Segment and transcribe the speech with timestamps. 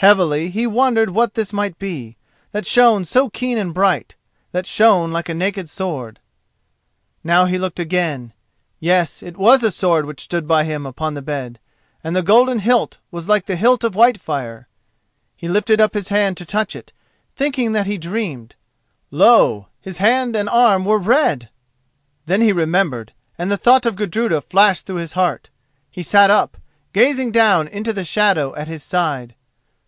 [0.00, 2.16] Heavily he wondered what this might be,
[2.52, 6.20] that shone so keen and bright—that shone like a naked sword.
[7.22, 8.32] Now he looked again.
[8.78, 11.58] Yes, it was a sword which stood by him upon the bed,
[12.02, 14.68] and the golden hilt was like the hilt of Whitefire.
[15.36, 16.94] He lifted up his hand to touch it,
[17.36, 18.54] thinking that he dreamed.
[19.10, 19.66] Lo!
[19.82, 21.50] his hand and arm were red!
[22.24, 25.50] Then he remembered, and the thought of Gudruda flashed through his heart.
[25.90, 26.56] He sat up,
[26.94, 29.34] gazing down into the shadow at his side.